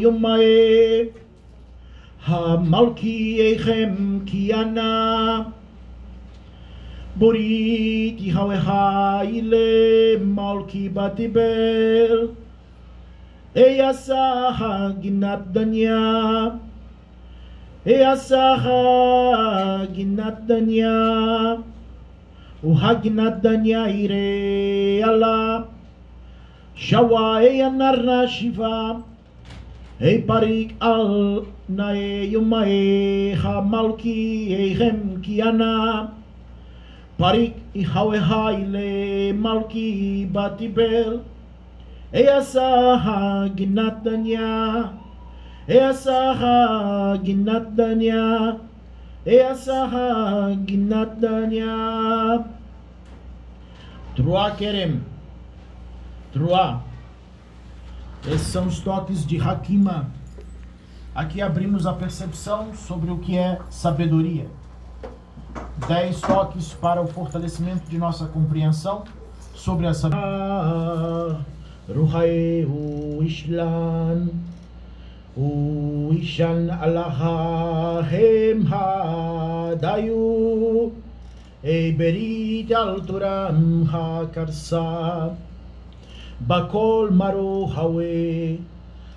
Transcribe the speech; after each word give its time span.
יומאי 0.00 1.04
המלכיכם 2.26 4.18
כי 4.26 4.52
ענה 4.52 5.42
בוריתי 7.16 8.32
הווי 8.32 9.40
למלכי 9.42 10.88
בתיבל 10.88 12.28
אייסה 13.56 14.50
גינת 15.00 15.38
דניה 15.52 16.48
אייסה 17.86 18.54
גינת 19.92 20.34
דניה 20.46 21.54
وهجنت 22.64 23.34
دنيا 23.42 23.86
إيري 23.86 25.04
الله 25.04 25.64
شواي 26.74 27.66
النار 27.66 28.26
شفا 28.26 29.00
Hey 29.95 30.19
parik 30.27 30.75
al 30.83 31.47
nae 31.71 32.27
yumae 32.27 33.31
ha 33.31 33.61
malki 33.63 34.51
ehem 34.51 35.23
kiana. 35.23 36.11
Parik 37.17 37.55
ihawe 37.73 38.19
haile 38.19 39.31
malki 39.31 40.27
batibel. 40.27 41.23
Eyasaha 42.11 43.47
ginat 43.55 44.03
danya. 44.03 44.91
Eyasaha 45.63 47.15
ginat 47.23 47.71
danya. 47.79 48.59
Eyasaha 49.25 50.59
ginat 50.67 51.23
danya. 51.23 52.43
Trua 54.19 54.51
kerem. 54.59 54.99
Trua. 56.35 56.83
Esses 58.27 58.47
são 58.47 58.67
os 58.67 58.79
toques 58.79 59.25
de 59.25 59.39
Hakima. 59.39 60.07
Aqui 61.13 61.41
abrimos 61.41 61.85
a 61.85 61.93
percepção 61.93 62.73
sobre 62.73 63.11
o 63.11 63.19
que 63.19 63.37
é 63.37 63.59
sabedoria. 63.69 64.47
Dez 65.87 66.19
toques 66.21 66.73
para 66.73 67.01
o 67.01 67.07
fortalecimento 67.07 67.89
de 67.89 67.97
nossa 67.97 68.25
compreensão 68.25 69.03
sobre 69.53 69.87
a 69.87 69.93
sabedoria. 69.93 71.39
Hakarsa 86.34 86.34
בכל 86.46 87.08
מרוהווה, 87.12 88.04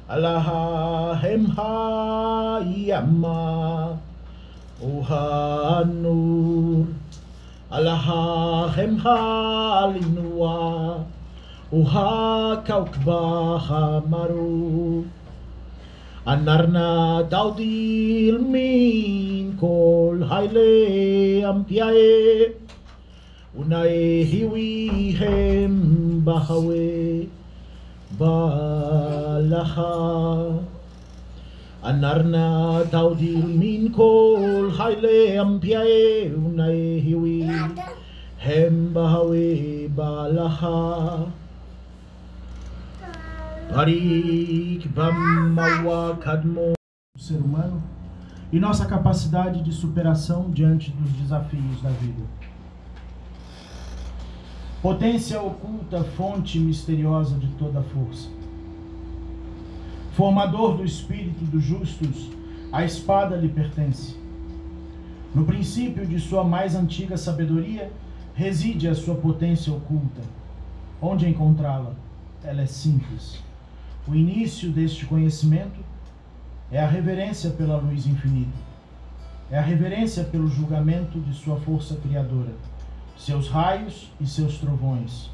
עלהם 0.07 1.45
הימה 2.77 3.87
והנור, 4.81 6.85
עלהם 7.71 8.97
הלינוע 9.03 10.93
והכאוכבה 11.73 13.57
המרו. 13.67 15.01
Anarna 16.25 17.27
daudil 17.29 18.39
min 18.39 19.57
kol 19.59 20.23
haile 20.23 21.43
ampiae 21.43 22.55
unai 23.59 24.23
hiwi 24.23 25.11
Anarna 31.82 32.84
taudil 32.90 33.46
min 33.46 33.92
kol 33.92 34.70
haile 34.78 35.38
ampiae 35.38 36.32
unai 36.34 37.00
hiwi. 37.00 37.46
Hem 38.38 38.92
bahawe 38.94 39.88
balaha. 39.96 41.26
Parik 43.68 44.88
Bamawa 44.94 46.16
Kadmo. 46.18 46.74
Ser 47.18 47.36
humano 47.36 47.82
e 48.52 48.58
nossa 48.58 48.86
capacidade 48.86 49.62
de 49.62 49.72
superação 49.72 50.50
diante 50.50 50.90
dos 50.90 51.10
desafios 51.12 51.82
da 51.82 51.90
vida. 51.90 52.22
Potência 54.80 55.42
oculta, 55.42 56.04
fonte 56.04 56.56
misteriosa 56.60 57.36
de 57.36 57.48
toda 57.58 57.82
força. 57.82 58.28
Formador 60.12 60.76
do 60.76 60.84
espírito 60.84 61.44
dos 61.46 61.64
justos, 61.64 62.30
a 62.70 62.84
espada 62.84 63.34
lhe 63.34 63.48
pertence. 63.48 64.14
No 65.34 65.44
princípio 65.44 66.06
de 66.06 66.20
sua 66.20 66.44
mais 66.44 66.76
antiga 66.76 67.16
sabedoria 67.16 67.90
reside 68.36 68.86
a 68.86 68.94
sua 68.94 69.16
potência 69.16 69.72
oculta. 69.72 70.22
Onde 71.02 71.28
encontrá-la? 71.28 71.94
Ela 72.44 72.62
é 72.62 72.66
simples. 72.66 73.42
O 74.06 74.14
início 74.14 74.70
deste 74.70 75.06
conhecimento 75.06 75.80
é 76.70 76.78
a 76.80 76.86
reverência 76.86 77.50
pela 77.50 77.78
luz 77.78 78.06
infinita. 78.06 78.56
É 79.50 79.58
a 79.58 79.62
reverência 79.62 80.22
pelo 80.22 80.46
julgamento 80.46 81.18
de 81.18 81.34
sua 81.34 81.56
força 81.56 81.96
criadora 81.96 82.52
seus 83.18 83.48
raios 83.48 84.10
e 84.20 84.26
seus 84.26 84.58
trovões. 84.58 85.28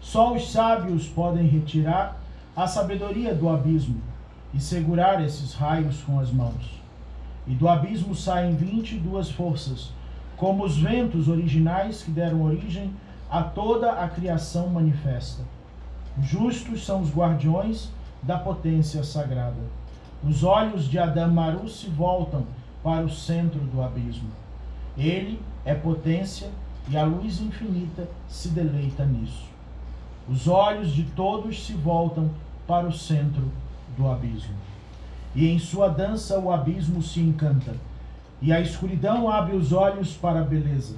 Só 0.00 0.34
os 0.34 0.52
sábios 0.52 1.08
podem 1.08 1.46
retirar 1.46 2.20
a 2.54 2.66
sabedoria 2.66 3.34
do 3.34 3.48
abismo 3.48 4.00
e 4.52 4.60
segurar 4.60 5.24
esses 5.24 5.54
raios 5.54 6.02
com 6.02 6.20
as 6.20 6.30
mãos. 6.30 6.80
E 7.46 7.54
do 7.54 7.68
abismo 7.68 8.14
saem 8.14 8.54
vinte 8.54 8.92
e 8.92 8.98
duas 8.98 9.30
forças, 9.30 9.90
como 10.36 10.64
os 10.64 10.76
ventos 10.76 11.28
originais 11.28 12.02
que 12.02 12.10
deram 12.10 12.42
origem 12.42 12.92
a 13.30 13.42
toda 13.42 13.92
a 13.92 14.08
criação 14.08 14.68
manifesta. 14.68 15.42
Justos 16.20 16.84
são 16.84 17.00
os 17.00 17.10
guardiões 17.10 17.88
da 18.22 18.38
potência 18.38 19.02
sagrada. 19.02 19.62
Os 20.22 20.44
olhos 20.44 20.88
de 20.88 20.98
Adamaru 20.98 21.68
se 21.68 21.88
voltam 21.88 22.44
para 22.82 23.04
o 23.04 23.10
centro 23.10 23.60
do 23.60 23.82
abismo. 23.82 24.28
Ele 24.96 25.40
é 25.64 25.74
potência 25.74 26.50
e 26.88 26.96
a 26.96 27.04
luz 27.04 27.40
infinita 27.40 28.08
se 28.28 28.48
deleita 28.48 29.04
nisso. 29.04 29.46
Os 30.28 30.46
olhos 30.48 30.92
de 30.92 31.04
todos 31.04 31.64
se 31.64 31.72
voltam 31.74 32.30
para 32.66 32.86
o 32.86 32.92
centro 32.92 33.50
do 33.96 34.08
abismo. 34.08 34.54
E 35.34 35.48
em 35.48 35.58
sua 35.58 35.88
dança 35.88 36.38
o 36.38 36.52
abismo 36.52 37.02
se 37.02 37.20
encanta, 37.20 37.74
e 38.40 38.52
a 38.52 38.60
escuridão 38.60 39.30
abre 39.30 39.56
os 39.56 39.72
olhos 39.72 40.14
para 40.14 40.40
a 40.40 40.44
beleza, 40.44 40.96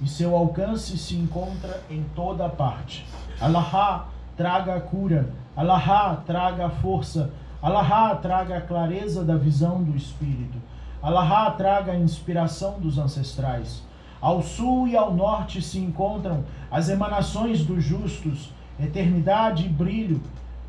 e 0.00 0.08
seu 0.08 0.36
alcance 0.36 0.96
se 0.96 1.16
encontra 1.16 1.82
em 1.90 2.04
toda 2.14 2.48
parte. 2.48 3.04
Allahá 3.40 4.08
traga 4.36 4.76
a 4.76 4.80
cura, 4.80 5.28
Allahá 5.56 6.16
traga 6.26 6.66
a 6.66 6.70
força, 6.70 7.30
Allahá 7.60 8.14
traga 8.14 8.58
a 8.58 8.60
clareza 8.60 9.24
da 9.24 9.36
visão 9.36 9.82
do 9.82 9.96
espírito, 9.96 10.58
Allahá 11.02 11.50
traga 11.50 11.92
a 11.92 11.96
inspiração 11.96 12.78
dos 12.78 12.98
ancestrais. 12.98 13.82
Ao 14.24 14.42
sul 14.42 14.88
e 14.88 14.96
ao 14.96 15.12
norte 15.12 15.60
se 15.60 15.78
encontram 15.78 16.44
as 16.70 16.88
emanações 16.88 17.62
dos 17.62 17.84
justos, 17.84 18.48
eternidade 18.80 19.66
e 19.66 19.68
brilho 19.68 20.18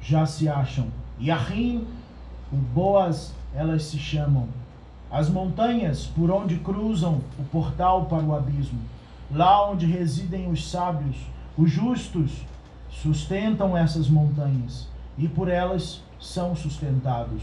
já 0.02 0.26
se 0.26 0.50
acham. 0.50 0.88
E 1.18 1.32
Ahim, 1.32 1.88
o 2.52 2.58
Boas, 2.58 3.34
elas 3.56 3.84
se 3.86 3.98
chamam. 3.98 4.50
As 5.10 5.30
montanhas 5.30 6.06
por 6.06 6.30
onde 6.30 6.58
cruzam 6.58 7.22
o 7.40 7.44
portal 7.46 8.08
para 8.08 8.26
o 8.26 8.36
abismo, 8.36 8.82
lá 9.32 9.72
onde 9.72 9.86
residem 9.86 10.52
os 10.52 10.70
sábios, 10.70 11.16
os 11.58 11.72
justos, 11.72 12.32
sustentam 12.90 13.78
essas 13.78 14.10
montanhas 14.10 14.90
e 15.18 15.30
por 15.30 15.48
elas 15.48 16.02
são 16.20 16.54
sustentados. 16.58 17.42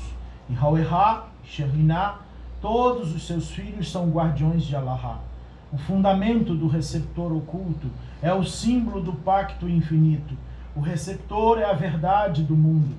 E 0.50 0.54
Hauerá, 0.54 1.28
Sheriná, 1.42 2.16
todos 2.60 3.14
os 3.14 3.26
seus 3.26 3.48
filhos 3.48 3.90
são 3.90 4.10
guardiões 4.10 4.64
de 4.64 4.76
Allahá. 4.76 5.31
O 5.72 5.78
fundamento 5.78 6.54
do 6.54 6.68
receptor 6.68 7.32
oculto 7.32 7.90
é 8.20 8.30
o 8.30 8.44
símbolo 8.44 9.00
do 9.00 9.14
pacto 9.14 9.66
infinito. 9.66 10.36
O 10.76 10.80
receptor 10.80 11.58
é 11.58 11.64
a 11.64 11.72
verdade 11.72 12.42
do 12.42 12.54
mundo 12.54 12.94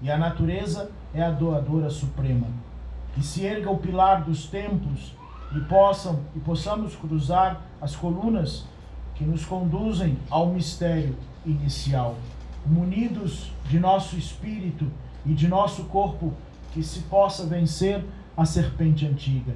e 0.00 0.10
a 0.10 0.16
natureza 0.16 0.90
é 1.12 1.22
a 1.22 1.30
doadora 1.30 1.90
suprema. 1.90 2.46
Que 3.14 3.22
se 3.22 3.44
erga 3.44 3.70
o 3.70 3.76
pilar 3.76 4.24
dos 4.24 4.46
tempos 4.46 5.14
e 5.54 5.60
possam 5.60 6.20
e 6.34 6.40
possamos 6.40 6.96
cruzar 6.96 7.60
as 7.82 7.94
colunas 7.94 8.64
que 9.14 9.24
nos 9.24 9.44
conduzem 9.44 10.16
ao 10.30 10.46
mistério 10.46 11.14
inicial, 11.44 12.16
munidos 12.64 13.52
de 13.68 13.78
nosso 13.78 14.16
espírito 14.16 14.90
e 15.26 15.34
de 15.34 15.46
nosso 15.48 15.84
corpo, 15.84 16.32
que 16.72 16.82
se 16.82 17.00
possa 17.00 17.44
vencer 17.44 18.02
a 18.34 18.46
serpente 18.46 19.06
antiga 19.06 19.54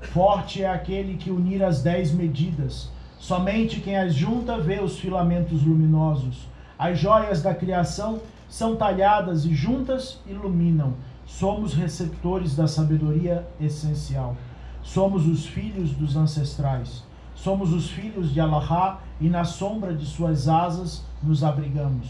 Forte 0.00 0.62
é 0.62 0.68
aquele 0.68 1.16
que 1.16 1.30
unir 1.30 1.62
as 1.62 1.82
dez 1.82 2.12
medidas. 2.12 2.90
Somente 3.18 3.80
quem 3.80 3.96
as 3.96 4.14
junta 4.14 4.58
vê 4.58 4.80
os 4.80 4.98
filamentos 4.98 5.62
luminosos. 5.62 6.46
As 6.78 6.98
joias 6.98 7.42
da 7.42 7.54
criação 7.54 8.20
são 8.48 8.76
talhadas 8.76 9.44
e 9.44 9.54
juntas 9.54 10.20
iluminam. 10.26 10.94
Somos 11.24 11.74
receptores 11.74 12.54
da 12.54 12.68
sabedoria 12.68 13.46
essencial. 13.60 14.36
Somos 14.82 15.26
os 15.26 15.46
filhos 15.46 15.90
dos 15.90 16.16
ancestrais. 16.16 17.02
Somos 17.34 17.72
os 17.72 17.90
filhos 17.90 18.32
de 18.32 18.40
Allahá 18.40 19.00
e 19.20 19.28
na 19.28 19.44
sombra 19.44 19.94
de 19.94 20.06
suas 20.06 20.48
asas 20.48 21.04
nos 21.22 21.42
abrigamos. 21.42 22.08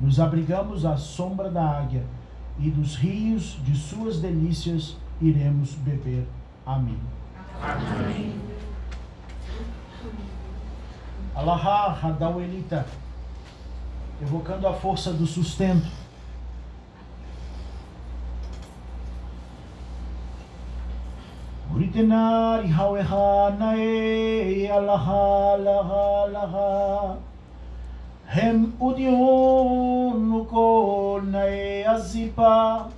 Nos 0.00 0.20
abrigamos 0.20 0.84
à 0.84 0.96
sombra 0.96 1.50
da 1.50 1.64
águia 1.64 2.04
e 2.58 2.70
dos 2.70 2.96
rios 2.96 3.58
de 3.64 3.74
suas 3.74 4.20
delícias 4.20 4.96
iremos 5.20 5.74
beber. 5.74 6.26
Amém. 6.66 6.98
Amém. 7.60 8.40
Allahá 11.34 11.92
Hadawelita, 11.92 12.86
evocando 14.22 14.66
a 14.66 14.72
força 14.72 15.12
do 15.12 15.26
sustento. 15.26 16.04
Uritenari 21.74 22.68
haweha 22.68 23.50
nae 23.58 24.70
Allaha 24.70 25.56
laha 25.58 26.26
laha 26.30 27.16
Hem 28.28 28.72
udion 28.78 30.20
nukol 30.30 31.22
nae 31.22 31.84
azipa 31.84 32.88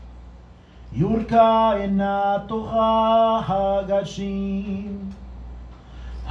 Yurka 0.95 1.77
ena 1.83 2.45
tocha 2.47 3.41
hagashim 3.47 5.11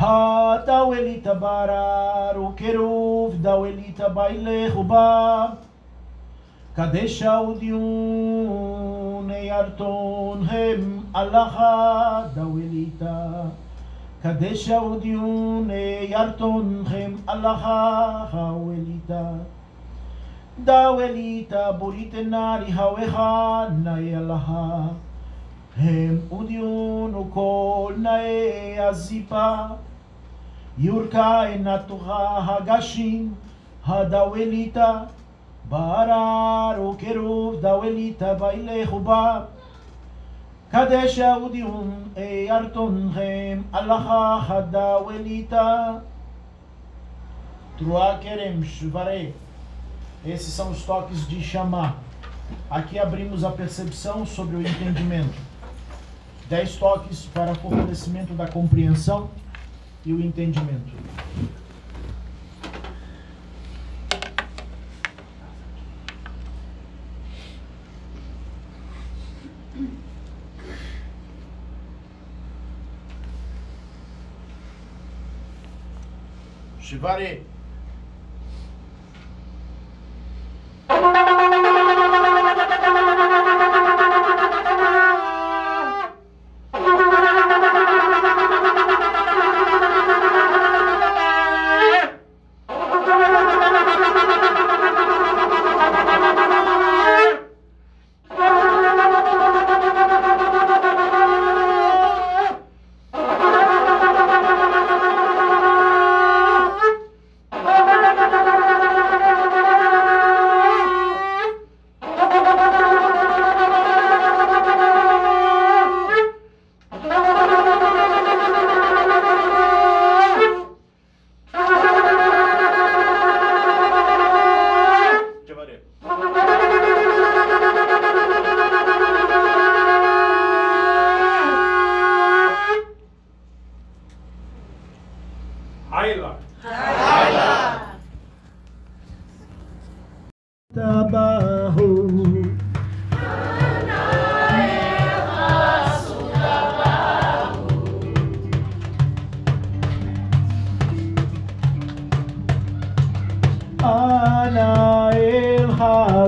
הדאוולית 0.00 1.26
ברר 1.26 2.42
וקירוב 2.42 3.34
דאוולית 3.42 4.00
בילך 4.14 4.76
ובא 4.76 5.46
קדשה 6.74 7.40
ודיון 7.50 9.30
ירתון 9.30 10.42
הם 10.48 11.00
הלכה 11.14 12.22
דאוליתה 12.34 13.42
קדשה 14.22 14.82
ודיון 14.82 15.70
ירתון 16.08 16.84
הם 16.90 17.16
הלכה 17.28 18.24
האוליתה 18.32 19.30
דאוליתה 20.63 21.71
בוריתנרי 21.71 22.71
הווה 22.71 23.67
נאי 23.83 24.15
הלכה 24.15 24.81
הם 25.77 26.19
ודיון 26.31 27.15
וכל 27.15 27.93
נאי 27.97 28.79
הזיפה. 28.79 29.55
יורקה 30.77 31.45
אינה 31.45 31.77
תוכה 31.77 32.39
הגשים 32.47 33.33
הדאוליתה 33.85 35.03
ברר 35.69 36.89
וקירוב 36.89 37.61
דאוליתה 37.61 38.33
וילך 38.39 38.93
ובא 38.93 39.39
קדש 40.71 41.19
ודיון 41.19 41.91
ארתונכם 42.49 43.61
הלכה 43.73 44.39
הדאוליתה 44.47 45.93
Truá 47.77 48.17
querem, 48.21 48.63
chuvarei. 48.63 49.33
Esses 50.25 50.51
são 50.53 50.71
os 50.71 50.83
toques 50.83 51.27
de 51.27 51.39
chamar. 51.39 52.01
Aqui 52.67 52.97
abrimos 52.97 53.43
a 53.43 53.51
percepção 53.51 54.25
sobre 54.25 54.55
o 54.55 54.61
entendimento. 54.61 55.35
Dez 56.49 56.75
toques 56.77 57.25
para 57.25 57.53
fortalecimento 57.53 58.33
da 58.33 58.47
compreensão 58.47 59.29
e 60.03 60.13
o 60.13 60.19
entendimento. 60.19 60.93
Shivare. 76.79 77.54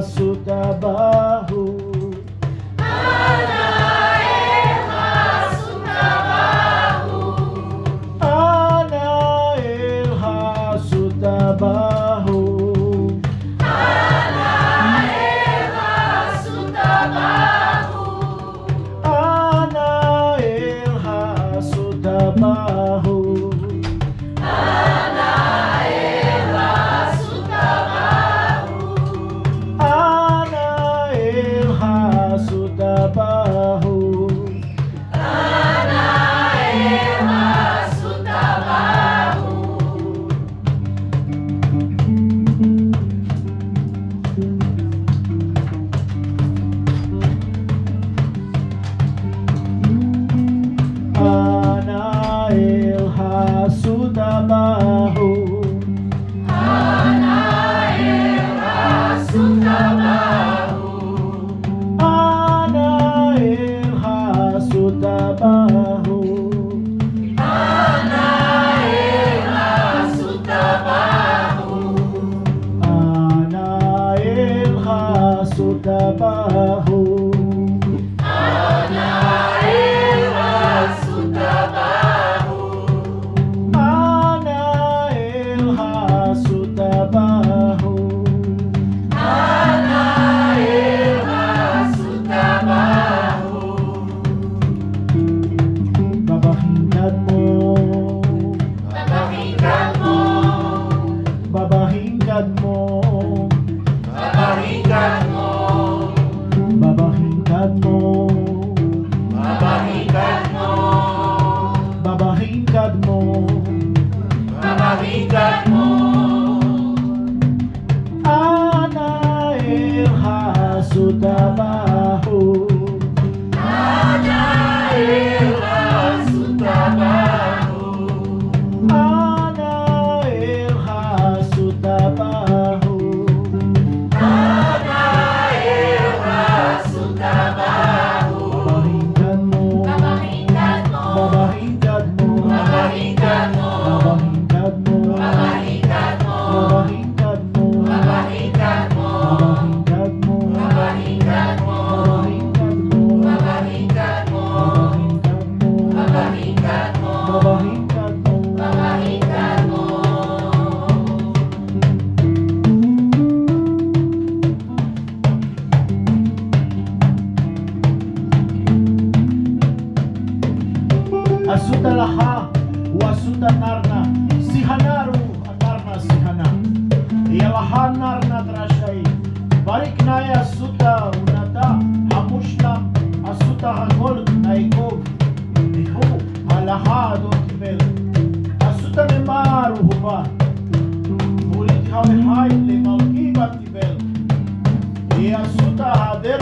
suka 0.01 0.73
bah. 0.81 1.16
Baba. 32.87 33.36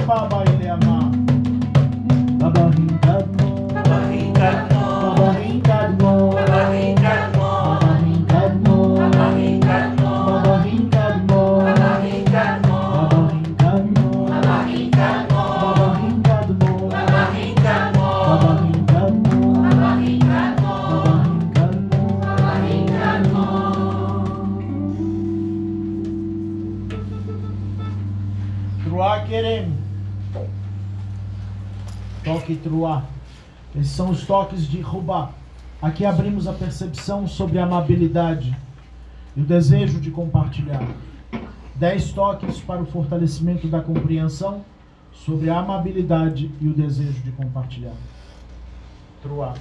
Hader 0.07 0.54
Toque 32.45 32.55
truá. 32.57 33.03
Esses 33.75 33.91
são 33.91 34.11
os 34.11 34.23
toques 34.23 34.67
de 34.67 34.79
Rubá. 34.79 35.31
Aqui 35.81 36.05
abrimos 36.05 36.47
a 36.47 36.53
percepção 36.53 37.27
sobre 37.27 37.57
a 37.57 37.63
amabilidade 37.63 38.55
e 39.35 39.41
o 39.41 39.43
desejo 39.43 39.99
de 39.99 40.11
compartilhar. 40.11 40.87
Dez 41.75 42.11
toques 42.11 42.59
para 42.59 42.83
o 42.83 42.85
fortalecimento 42.85 43.67
da 43.67 43.81
compreensão 43.81 44.63
sobre 45.11 45.49
a 45.49 45.57
amabilidade 45.57 46.51
e 46.61 46.67
o 46.67 46.73
desejo 46.73 47.19
de 47.23 47.31
compartilhar. 47.31 47.95
Truá. 49.23 49.55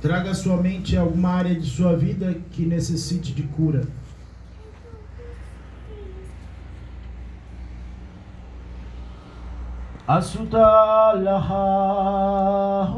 Traga 0.00 0.30
à 0.30 0.34
sua 0.34 0.56
mente 0.56 0.96
alguma 0.96 1.28
área 1.30 1.54
de 1.54 1.66
sua 1.68 1.94
vida 1.94 2.34
que 2.50 2.64
necessite 2.64 3.32
de 3.34 3.42
cura. 3.42 3.82
Asuta 10.08 11.12
laha 11.12 12.90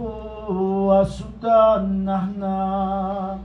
asuta 1.03 1.83
nahna 1.83 3.39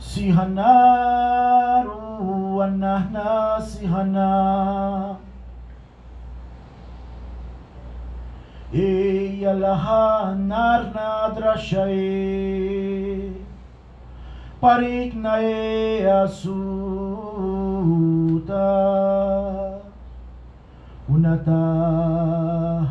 Sihanaru 0.00 1.12
anahna 2.62 3.60
sihana 3.60 5.18
Ей 8.72 9.46
Аллаха 9.46 10.34
нарна 10.34 11.32
драшае 11.36 13.30
парик 14.60 15.14
нае 15.14 16.02
асута 16.24 17.36
уната 21.08 21.62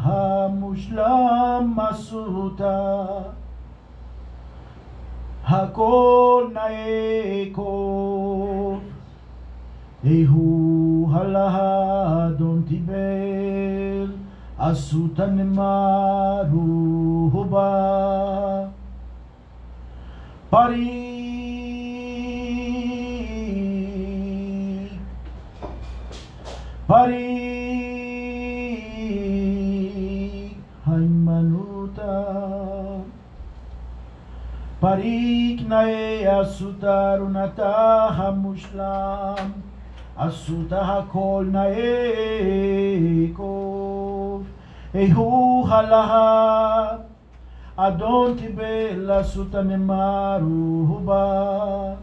хамушлам 0.03 1.73
масута 1.75 3.35
הכל 5.47 6.43
נאה 6.53 7.45
כה, 7.53 7.61
יהוא 10.03 11.09
הלהדון 11.13 12.63
תיבא 12.67 13.24
Asuta 14.65 15.25
nemaru 15.27 16.65
hoba 17.29 17.69
Pari 20.49 21.05
Parik 26.89 27.25
Haimanuta. 30.85 32.15
Parik 34.81 35.57
nae 35.69 36.25
asutar 36.25 37.21
unata 37.21 38.09
hamushlam. 38.17 39.49
Asuta 40.17 40.79
hakol 40.89 41.45
nae 41.53 43.29
kov 43.37 43.54
Ehu 44.95 45.63
halaha 45.67 47.03
Adon 47.77 48.37
tibel 48.39 49.11
asuta 49.11 49.61
nemaru 49.63 50.85
huba 50.87 51.97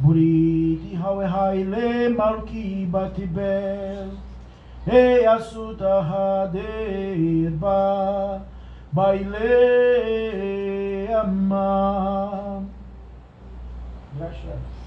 Buriti 0.00 0.94
hawe 1.02 1.26
haile 1.26 2.08
malki 2.08 2.86
batibel 2.92 4.10
Hey 4.84 5.24
asuta 5.26 6.02
hader 6.10 7.50
ba 7.60 8.40
baile 8.92 9.48
amma 11.22 12.62
Gracias. 14.18 14.77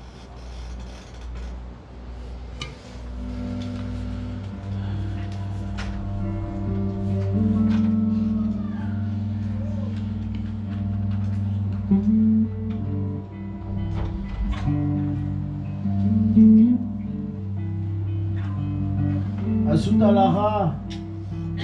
wasutalaha 19.82 20.76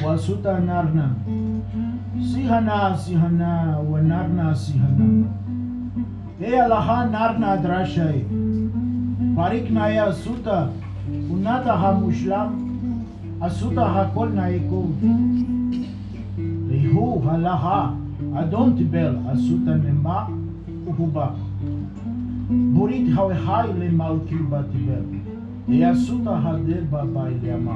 wasuta 0.05 0.59
narna 0.59 1.15
sihana 2.33 2.97
sihana 2.97 3.77
wanarna 3.91 4.55
sihana. 4.55 5.29
He 6.39 6.47
alaha 6.47 7.11
narna 7.11 7.57
drashai. 7.61 8.25
Pariknaya 9.35 10.11
suta 10.11 10.69
unata 11.31 11.77
ha 11.77 11.93
mushlam 11.93 12.49
asuta 13.39 13.85
ha 13.85 14.09
kol 14.15 14.29
naiko 14.29 14.81
rihu 16.71 17.21
halaha 17.21 17.93
adont 18.35 18.81
bel 18.91 19.13
asuta 19.29 19.77
nema 19.77 20.27
uhuba. 20.87 21.35
Burit 22.49 23.13
hawe 23.13 23.33
hai 23.45 23.67
le 23.73 23.89
malkil 23.89 24.49
batibel 24.49 25.05
E 25.69 25.83
asuta 25.83 26.33
hader 26.43 26.83
babai 26.91 27.33
le 27.41 27.53
ama. 27.53 27.75